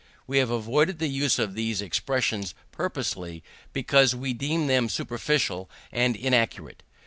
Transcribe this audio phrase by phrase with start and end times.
[0.25, 6.15] We have avoided the use of these expressions purposely, because we deem them superficial and
[6.15, 6.81] inaccurate.